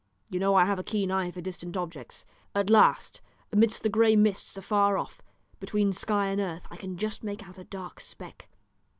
You 0.31 0.39
know 0.39 0.55
I 0.55 0.65
have 0.65 0.79
a 0.79 0.83
keen 0.83 1.11
eye 1.11 1.29
for 1.29 1.41
distant 1.41 1.77
objects. 1.77 2.25
At 2.55 2.71
last, 2.71 3.21
amidst 3.53 3.83
the 3.83 3.89
grey 3.89 4.15
mists 4.15 4.57
afar 4.57 4.97
off, 4.97 5.21
between 5.59 5.93
sky 5.93 6.25
and 6.29 6.41
earth, 6.41 6.65
I 6.71 6.75
can 6.75 6.97
just 6.97 7.23
make 7.23 7.47
out 7.47 7.59
a 7.59 7.63
dark 7.65 7.99
speck. 7.99 8.49